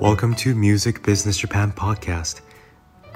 [0.00, 2.42] Welcome to Music Business Japan Podcast.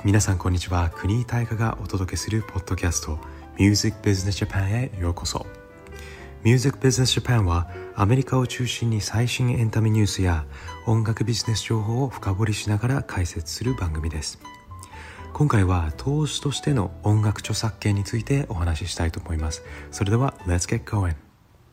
[0.04, 0.91] 皆さんこんにちは。
[0.94, 3.18] 国井大がお届けするポッドキャスト
[3.58, 5.47] Music Business Japan へようこそ。
[6.42, 10.45] Music Business Japan はアメリカを中心に最新エンタメニュースや
[10.87, 14.39] 音楽ビジネス情報を深掘りしながら解説する番組です。
[15.32, 19.62] 今回は投資としての音楽著作権についてお話ししたいと思います。
[19.91, 21.23] それでは Let's get going.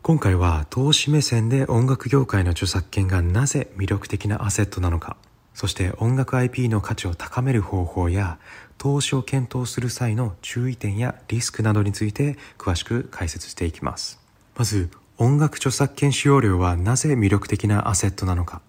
[0.03, 5.15] 今回は投資目線で音楽業界の著作権がなぜ魅力的なアセットなのか。
[5.53, 8.39] そして音楽 IP の価値を高める方法や
[8.79, 14.19] 投資を検討する際の注意点やリスクなどについて詳しく解説していきます。
[14.57, 18.63] まず音楽著作権使用料はなぜ魅力的なアセットなのか。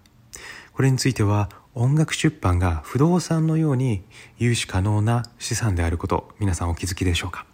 [0.73, 4.03] これについては音楽出版が不動産のように
[4.37, 7.47] 融資可能な資産であること皆さんお気づきでしょうか。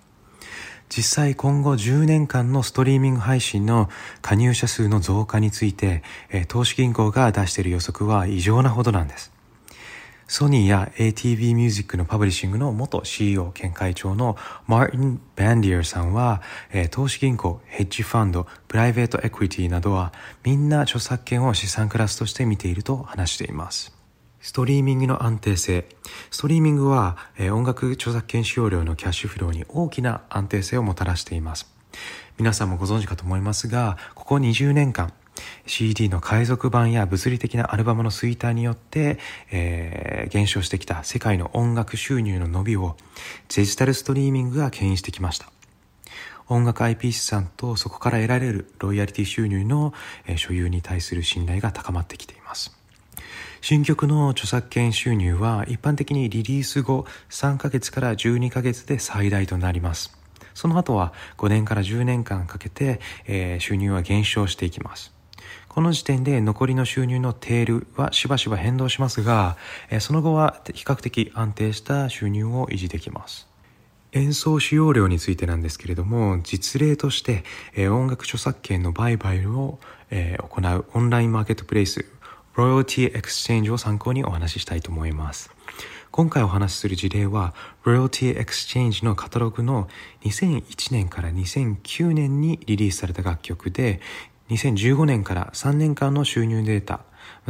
[0.90, 3.90] 実際今後10年間のストリーミング配信の
[4.24, 9.32] 加入者数の増加について、え投資銀行が出している予測は異常なほどなんです。
[10.28, 20.12] ソニーや ATV ミュージックのパブリッシングの元 CEO 兼会長のマーティン・バンディアさんは、え投資銀行、ヘッジファンド、プライベートエクイティなどは
[20.44, 23.99] みんな著作権を資産クラスとして見ていると話しています。
[24.42, 25.86] ストリーミングの安定性。
[26.32, 31.72] ストリーミングは、え、音楽著作権使用料のキャッシュフローに大きな安定性をもたらしています。
[32.38, 35.12] 皆さんもご存知かと思いますが、ここ20年間、
[35.66, 39.20] CD の海賊版や物理的なアルバムの衰退によって、
[39.52, 42.96] えー、減少してきた世界の音楽収入の伸びを
[43.54, 45.52] デジタルストリーミングが牽引してきました。
[46.48, 49.94] 音楽 IP 資産とそこから得られるロイヤリティ収入の、
[50.26, 52.79] え、所有に対する信頼が高まってきています。
[53.62, 60.18] 新曲の著作権収入は一般的にリリース後3ヶ月から12ヶ月で最大となります。
[60.54, 65.14] その後は5年から10年間かけて、えー、収入は減少していきます。
[65.68, 69.56] この時点で残りの収入のテールはしばしば変動しますが、
[70.00, 73.48] その後は比較的安定した収入を維持できます。
[74.12, 77.44] 演奏使用料についてなんですけれども、実例として、
[77.90, 79.80] 音楽著作権の売買を、
[80.10, 82.06] 行うオンラインマーケットプレイス
[82.56, 85.52] Royalty Exchange を参考にお話ししたいと思います。
[86.12, 89.88] 今回お話しする事例は Royalty Exchange のカタログの
[90.24, 94.02] 2001年から2009年にリリースされた楽曲で
[94.50, 97.02] 2015年から3年間の収入データ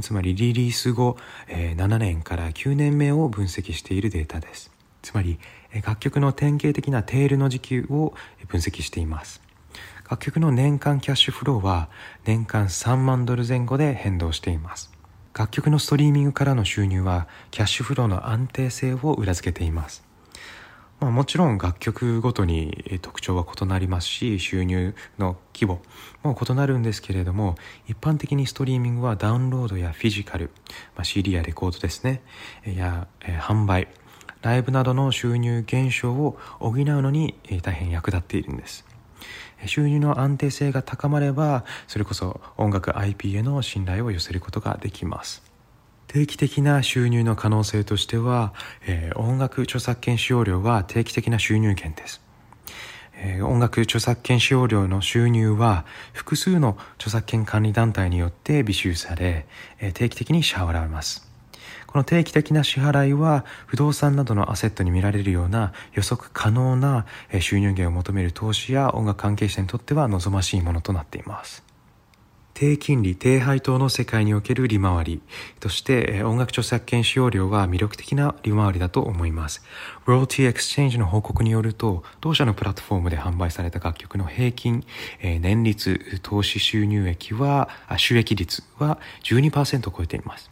[0.02, 1.18] つまりリリース後
[1.48, 4.72] 7年から9年目を分析しているデータです
[5.02, 5.40] つまり
[5.84, 8.14] 楽曲の典型的なテールの時期を
[8.48, 9.42] 分析しています
[10.10, 11.88] 楽曲の年間キャッシュフローは
[12.26, 14.92] 年間3万ドル前後で変動しています
[15.36, 20.04] 楽曲のストリーミングからの収入はキャッシュフローの安定性を裏付けています。
[21.00, 25.80] まあ、もちろん楽曲ごとに特徴は異なりますし収入の規模
[26.24, 27.56] も異なるんですけれども
[27.88, 30.50] 一般的にストリーミングはダウンロードやフィジカル、
[30.98, 32.22] まあ、CD やレコードですね
[32.66, 33.88] や、販売
[34.42, 38.89] ライブなどの収入減少を補うのに大変役立っているんです
[39.66, 45.50] 収入の安定性が高まればそれこそ音楽 IP への信頼を寄せることができます。
[46.10, 48.54] 定期的な収入の可能性としては、
[48.88, 52.20] えー、音楽著作権使用料は定期的な収入源です、
[53.14, 59.46] えー、音楽著作権使用料の収入は複数の著作権管理団体によって微収され、
[59.80, 61.29] えー、定期的に支払われます。
[61.90, 67.08] この定期的な支払いは不動産などのアセットに見られるような予測可能な
[67.40, 71.64] 収入源を求める投資や音楽関係者にとっては望ましいものとなっています。
[72.54, 75.22] 低金利、低配当の世界における利回り
[75.60, 79.64] として音楽著作権使用料は魅力的な利回りだと思います。
[80.06, 84.86] Royalty Exchange の報告によると、当社のプラットフォームで販売された楽曲の平均、
[85.24, 87.68] 年率投資収入益は、
[87.98, 90.52] 収益率は12%を超えています。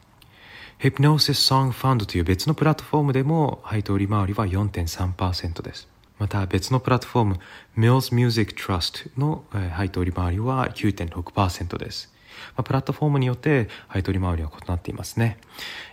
[0.80, 5.88] Hypnosis Song Fund という別のプラットフォームでも配当利回りは4.3%です。
[6.20, 7.40] また別のプラットフォーム
[7.78, 12.14] Mills Music Trust の配当利回りは9.6%です。
[12.56, 15.38] まあ、プラットフォームによって配当利回りは異なっていますね、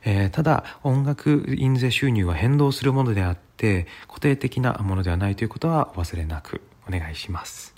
[0.04, 7.73] えー、ただ音楽印税収入は変動するものであって固定的なものではないということは忘れなくお願いします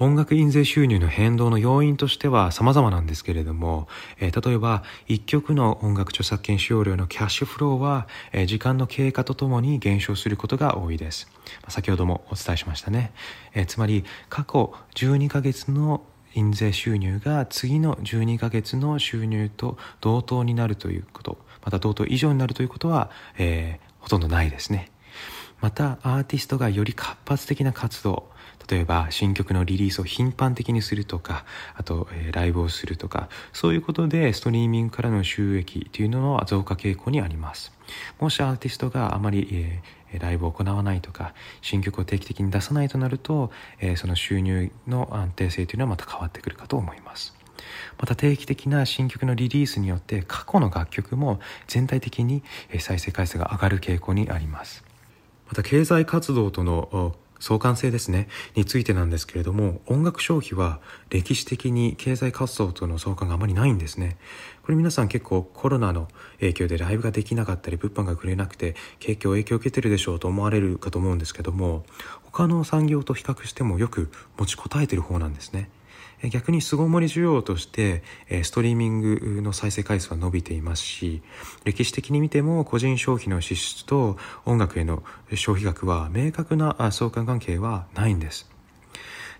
[0.00, 3.86] 音楽印税収入の変動の要因としては様々なんですけれども、
[4.18, 11.28] えー、例えば一曲の音楽著作権使用料のキャッシュフローは、えー、時間の経過とともに減少することが多いです。
[11.68, 13.12] 先ほどもお伝えしましたね。
[13.54, 16.02] えー、つまり過去12ヶ月の
[16.34, 24.90] 印税収入が次の12ヶ月の収入と同等になるということ、また同等以上になるということは、えー、ほとんどないですね。
[25.60, 28.28] またアーティストがより活発的な活動
[28.68, 31.44] 例えば新曲のリリースを頻繁的にするとか
[31.74, 37.72] あと、えー、ライブをするとかそういうことでストリーミングからの収益というのは増加傾向にあります。
[38.18, 39.48] もしアーティストがあまり、
[40.10, 43.50] えー、ライブを行わないとか新曲を定期的に出さないとなると、
[43.80, 47.34] えー、その収入の安定性というのはまた変わってくるかと思います。
[47.98, 52.42] また定期的な新曲のリリースによって過去の楽曲も全体的に
[52.80, 54.84] 再生回数が上がる傾向にあります。
[55.46, 57.14] また経済活動との
[57.44, 58.26] 相関性ですね。
[58.54, 60.80] についてなんですけれども音楽消費は
[61.10, 64.16] 歴史的に経済活動との相関があまりないんですね。
[64.62, 66.08] これ皆さん結構コロナの
[66.40, 71.84] 影響でライブができなかったり物販が売れなくて景気を影響を受けてるでしょうと思われるかと思うんですけども
[72.22, 75.68] 他の産業と比較してもよく持ちこたえてる方なんですね。
[76.30, 78.02] 逆に巣ごもり需要として
[78.42, 81.22] ストリーミングの再生回数は伸びていますし
[81.64, 85.02] 歴史的に見ても個人消費の支出と音楽への
[85.34, 88.48] 消費額は明確な相関関係はないんです。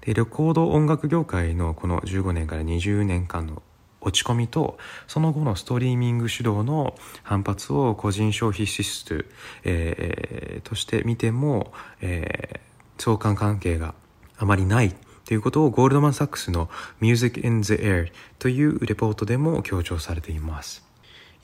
[0.03, 3.63] でレコード音楽業界のこの15年から20年間の
[4.05, 4.77] 落ち込みと
[5.07, 9.27] その後のストリーミング主導の反発を個人消費支出、
[9.65, 11.73] えー、として見ても、
[12.03, 13.95] えー、相関関係が
[14.37, 14.95] あまりない。
[15.25, 16.69] ということをゴールドマン・サックスの
[17.01, 20.85] Music in the Air というレポートでも強調されています。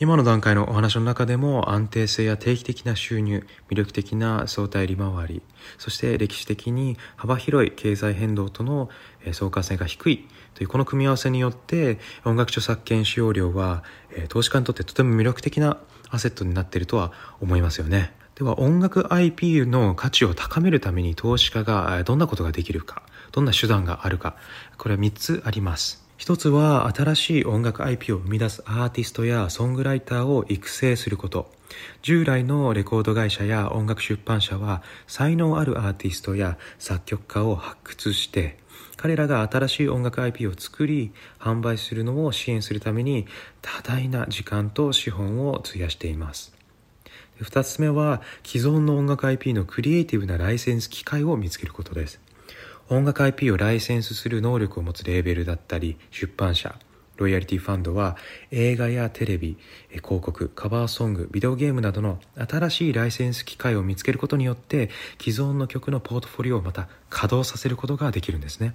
[0.01, 5.43] 今の段階のお話の中でも安定性や定期的な収入、魅力的な相対利回り、
[5.77, 8.89] そして歴史的に幅広い経済変動との
[9.33, 13.85] 相関性が低いというこの組み合わせによって音楽著作権使用料は
[14.31, 15.77] 投資家にとってとても魅力的な
[16.09, 17.13] アセットになっているとは
[17.43, 18.15] 思いますよね。
[18.41, 23.03] では音楽 IP の価値を高めるために投資家がどんなことができるか
[23.33, 24.35] どんな手段があるか
[24.79, 26.03] これは3つあります。
[26.17, 31.51] 一つは新しい音楽 IP を生み出すアーティストやソングライターを育成すること。
[32.01, 38.57] 従来のレコード会社や音楽出版社は才能あるアーティストや作曲家を発掘して
[38.97, 43.27] 彼らが新しい音楽 IP を作り販売するのを支援するために
[43.61, 46.59] 多大な時間と資本を費やしています。
[47.43, 52.21] 2つ目は既存の音楽 IP のクリエイティブなライセンス機会を見つけることです。
[52.89, 56.75] 音楽 IP をライセンスする能力を持つレーベルだったり出版社
[57.21, 58.17] ロイヤリティファンドは
[58.51, 59.59] 映画やテレビ
[59.91, 64.89] 広告カバーソングビデオゲームなどの新しいライセンス機会を見つけることによって
[65.21, 68.75] 既存の曲のポートフォリオをまた稼働させることができるんですね。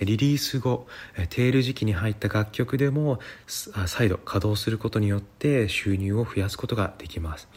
[0.00, 0.86] リリース後
[1.30, 7.48] テール時期に入った楽曲でも再度稼働することによって収入を増やすことができます。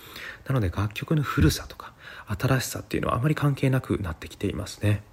[0.48, 1.94] なので楽曲の古さとか
[2.28, 5.04] 新しさっていうのはあまり関係なくなってきていますね。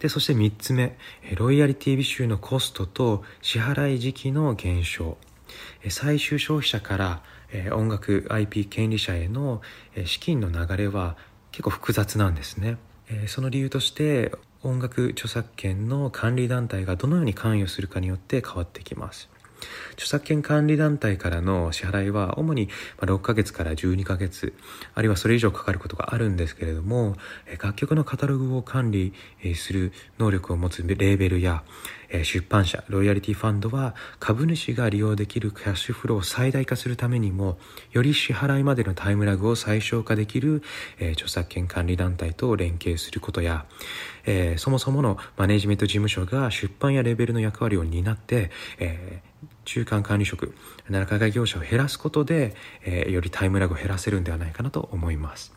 [0.00, 0.96] でそして3つ目
[1.36, 5.18] ロイヤリティ美収のコストと支払い時期の減少。
[5.88, 7.22] 最終消費者から
[7.72, 9.60] 音楽 IP 権利者への
[10.04, 11.16] 資金の流れは
[11.50, 12.78] 結構複雑なんですね。
[13.26, 14.32] その理由として
[14.62, 19.30] 音楽著作権の管理団体がどのように関与するかによって変わってきます。
[19.92, 22.68] 著作権管理団体からの支払いは主に
[22.98, 24.54] 6ヶ月から12ヶ月
[24.94, 27.16] あるいはそれ以上かかることがあるんですけれども
[27.60, 29.12] 楽曲のカタログを管理
[29.54, 31.62] する能力を持つレーベルや
[32.24, 37.56] 出版社ロイヤリティファンドは株主が利用できるキャッシュフローを最大化するためにも
[37.92, 40.62] より支払いまでのタイムラグを最小化できる
[41.12, 43.64] 著作権管理団体と連携することや
[44.56, 49.22] そもそものマネジメント事務所が出版やレベルの役割を担って、え
[49.70, 50.52] 中間管理職
[50.88, 55.52] 7海外業者を減らすことで、えー、よりタイムラグを減らせるんではないかなと思います。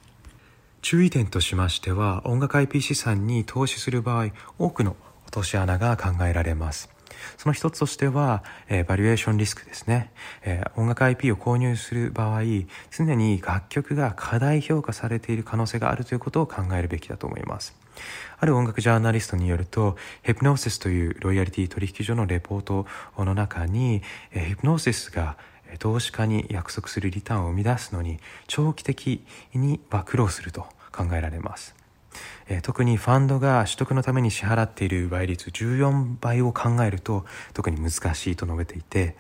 [0.84, 4.28] 注意点としましては音楽 IP 資産に投資する場合
[4.60, 6.92] 多くの落とし穴が考えられます。
[7.38, 10.12] その一つとしては、えー、バリエーションリスクですね、
[10.44, 12.42] えー、音楽 IP を購入する場合
[12.92, 17.76] 常に楽曲が過大評価されている可能性があるということを考えるべきだと思います
[18.40, 22.86] ある音楽ジャーナリストによると、ヘプノーシスというロイヤリティ取引所のレポート
[23.18, 24.02] の中に、
[24.32, 25.38] ヘプノーシスが
[25.80, 31.83] 投資家に約束するリターンを生み出すのに長期的には苦労すると考えられます。
[32.48, 39.16] え特にファンドが取得のために支払っている倍率14倍を考えると特に難しいと述べていて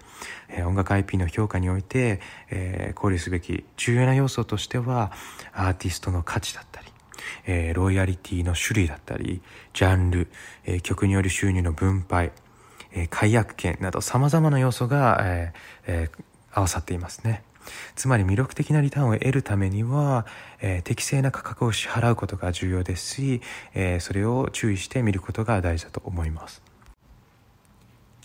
[0.49, 2.19] え音楽 IP の評価において
[2.49, 5.11] え考慮すべき重要な要素としては
[5.53, 6.93] アーティストの価値だったり
[7.45, 9.41] えー、ロイヤリティの種類だったり、
[9.73, 10.27] ジャンル、
[10.65, 12.31] えー、曲による収入の分配、
[12.91, 15.53] えー、解約権など様々な要素が、え
[15.87, 17.43] えー、合わさっていますね。
[17.95, 20.25] つまり魅力的なリターンを得るためには、
[20.61, 23.41] えー、適正な価格を支払うことが重要ですし、
[23.73, 26.61] えー、それを注意して見ることが大事だと思います。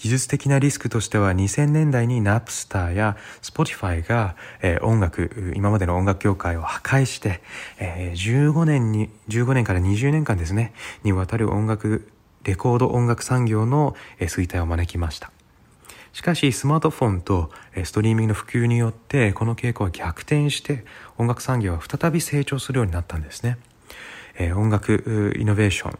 [0.01, 7.41] 技術的なリスクとしては2000年代にナプスターや Spotify が、えー、音楽、今までの音楽業界を破壊して、
[7.81, 12.09] えー、15年に、15年から20年間ですね、にわたる音楽、
[12.45, 15.33] レコード音楽産業の、え、衰退を招きました。
[16.19, 17.49] しかし、スマートフォンと
[17.85, 20.85] ストリーミングの普及によって、この傾向は逆転して、
[21.17, 23.57] 音楽産業は再び成長するようになったんですね。
[24.37, 25.99] え音楽イノベーション、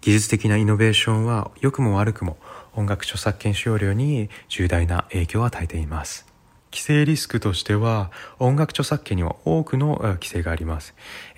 [0.00, 2.36] 技術的なイノベーションは良くも悪くも
[2.72, 6.24] 音楽著作権使用料に重大な影響を与えています。
[6.70, 10.94] 規制リスクとしては音楽著作権には多くの規制があります。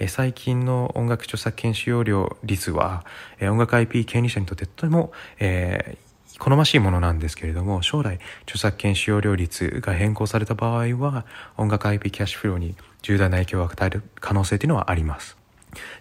[0.09, 3.07] 最近の音楽著作権使用料率は
[3.41, 5.97] 音楽 IP 権利者にとってとても、え、
[6.39, 11.25] 好ましいものなんですけれども将来著作権使用料率が変更された場合は
[11.57, 15.37] 音楽 IP キャッシュフローに重大な影響を与える可能性というのはあります。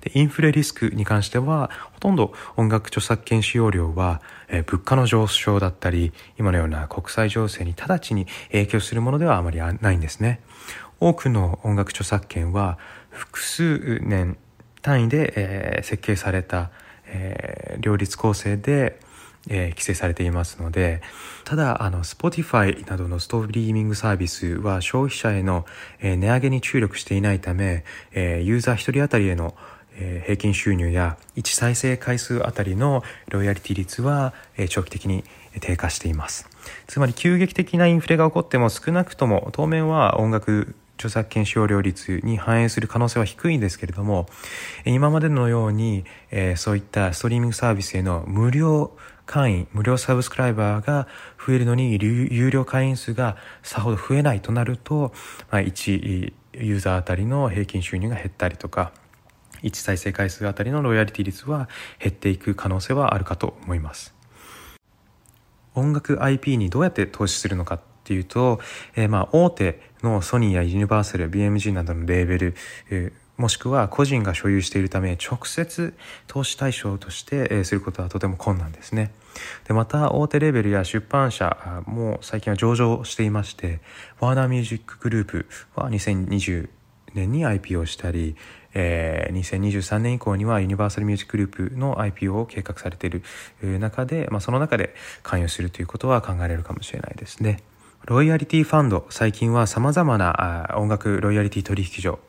[0.01, 10.41] でインフレリスクに関してはほとんど音楽著作権使用料は、えー、物価の上昇だったり今のような国際情勢に直ちに影響するものではあまりないんですね
[10.99, 12.77] 多くの音楽著作権は
[13.09, 14.37] 複数年
[14.81, 16.69] 単位で、えー、設計された、
[17.07, 18.99] えー、両立構成で
[19.49, 21.01] えー、規制されていますので、
[21.43, 25.65] ただ、あの、Spotify などのストリーミングサービスは消費者への、
[25.99, 27.83] えー、値上げに注力していないため、
[28.13, 29.55] えー、ユーザー一人当たりへの、
[29.95, 35.23] えー、平均収入や1再生回数あたりのロイヤリティ率は、えー、長期的に
[35.59, 36.49] 低下しています。
[36.87, 44.27] つまり急激的なインフレが起こっても少なくとも当面は音楽著作権使用料率に反映する可能性は低いんですけれども、
[44.85, 48.95] 今までのように、えー、そういったストリーミングサービスへの無料
[49.25, 51.07] 会員、無料サブスクライバーが
[51.45, 55.13] 増えるのに、有料会員数がさほど増えないとなると、
[55.49, 58.91] まあ、1ユーザーあたりの平均収入が減ったりとか、
[59.63, 61.69] 1再生回数あたりのロイヤリティ率は
[61.99, 64.13] 減っていく可能性はあるかと思います。
[65.75, 68.59] 音楽 IP にどうやって投資するのかっていうと、
[68.95, 72.55] えー、まあ大手のソニーやユニバーサル、BMG などのレーベル、
[72.89, 75.95] えーもしくは個人が所有しているため直接
[76.27, 79.11] 投資対象としてすることはとても困難ですね。
[79.67, 83.79] でまた大手レーベルや出版社も最近は上場していまして
[84.19, 86.69] ワーナーミュージックグループは2020
[87.15, 88.35] 年に IPO したり、
[88.75, 93.23] えー、2023年以降にはユニバーサルミュージックグループの IPO を計画されている
[93.79, 94.93] 中で、まあ、その中で
[95.23, 97.63] 関与するということは考えられるかもしれないですね。
[98.05, 102.19] ロイヤリティファンド、最近は様々な音楽ロイヤリティ取引所、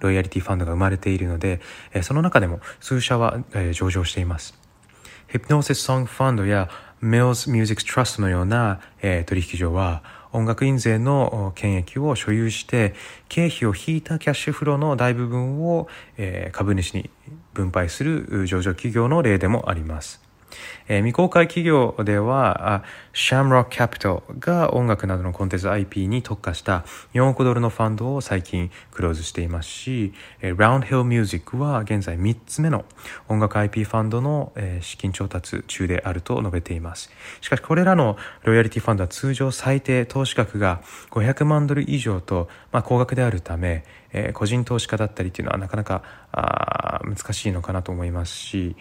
[0.00, 1.60] ロイヤリティファンドが生まれているので、
[2.02, 3.38] その中でも数社は
[3.72, 4.58] 上場しています。
[5.28, 6.68] ヒプノーシスソングファンドや
[7.00, 8.80] Mills Music Trust のような
[9.26, 12.96] 取引所は音楽印税の権益を所有して
[13.28, 15.86] 経費を引いたキャッシュフローの大部分を
[16.50, 17.08] 株主に
[17.54, 20.28] 分配する上場企業の例でもあります。
[20.88, 32.84] えー、未公開企業では、シャムロックキャピタルが音楽などのコンテンツ IP に特化した4億ドルのファンドを最近クローズしていますし、えー、ラウンドヒルミュージックは現在3つ目の
[33.28, 37.10] 音楽 IP ファンドの、えー、資金調達中であると述べています。
[37.40, 46.02] しかしこれらのロイヤリティファンドは通常最低投資額が500万ドル以上と、まあ、高額であるため、えー、個人投資家だったりっていうのはなかなか
[46.32, 48.76] あ難しいのかなと思いますし、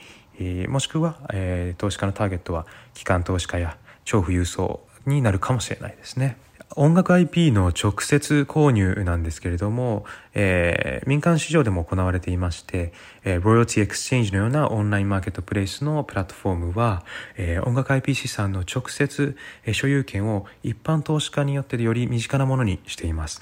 [0.67, 6.37] もしくは、え、投資家のターゲットは機関投資家や超富裕層になるかもしれないですね。
[6.75, 10.05] 音楽 IP の直接購入なんですけれども、
[10.35, 12.93] えー、民間市場でも行われていまして、
[13.23, 17.03] えー、Royalty Exchange のようなオンラインマーケットプレイスのプラットフォームは、
[17.37, 23.41] えー、音楽 IP 資産の直接、えー、所有権を一般投資家によってより身近なものにしています。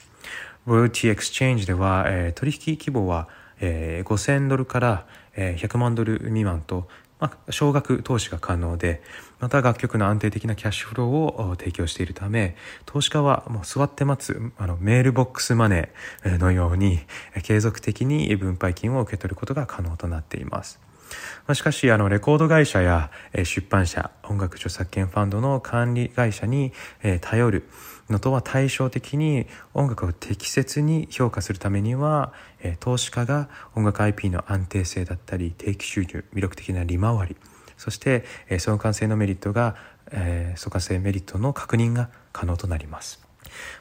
[0.66, 3.28] Royalty Exchange では、えー、取引規模は、
[3.60, 5.06] えー、5000ドルから、
[5.38, 6.88] 100万ドル未満と、
[7.20, 9.02] まあ、少額投資が可能で、
[9.40, 17.00] また楽曲の安定的なキャッシュフローを提供しているため、投資家はもう座って待つ、あの、メールボックスマネーのように、
[17.44, 20.80] 継続的に分配金を受け取ることが可能となっています。
[21.54, 26.74] しかし、あの、レコード会社や出版社、音楽著作権ファンドの管理会社に
[27.22, 27.70] 頼る
[28.10, 32.34] のとは対照的に音楽を適切に評価するためには、
[32.80, 37.36] 投資家が音楽 IP の安定性だったり、定期収入、魅力的な利回り、
[37.78, 38.24] そして、
[38.60, 39.76] 相関性のメリットが、
[40.56, 43.22] 相関性メリットの確認が可能となります。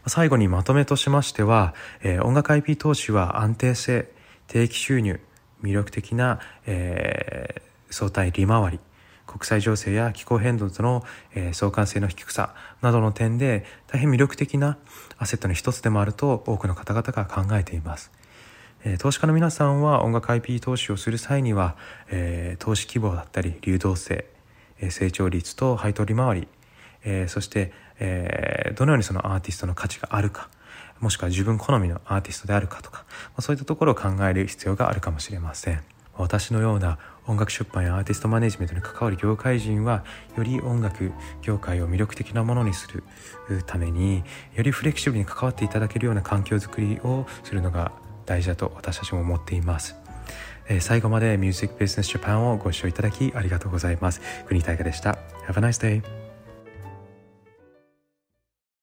[0.07, 1.75] 最後にまとめとしましては、
[2.23, 4.11] 音楽 IP 投資は安定性、
[4.49, 5.21] 定期収入、
[5.63, 8.81] 魅力的な、えー、相対利回り
[9.27, 11.05] 国際情勢や気候変動との、
[11.35, 14.79] え、相関性の低さなどの点で大変魅力的な
[15.19, 18.13] アセットの一つでもあると多くの方々が考えています。
[18.99, 21.77] 投資家の皆さんは音楽 IP 投資をする際には、
[22.09, 24.27] え、投資規模だったり流動性、
[24.79, 26.49] え成長率と配当利回り、
[27.05, 30.49] え、そして、え、どのようにそのアーティストの価値があるか
[31.01, 33.05] もしくは自分好みのアーティストであるかとか、
[33.41, 35.83] そういったところを考える必要があるかもしれません
[36.19, 40.05] 私のような音楽出版やアーティストマネジメントに関わる業界人は
[40.37, 43.03] より音楽業界を魅力的なものにする
[43.67, 44.23] ために
[44.55, 47.93] よりフレキシブルに関わっていただけるような環境づくりをするのが
[48.25, 49.97] 大事だと私たちも思っています。
[50.69, 54.21] えー、最後まで Music Business Japan をご視聴いただきありがとうございます。
[54.47, 55.19] 国大河でした。
[55.49, 56.26] Have a nice day!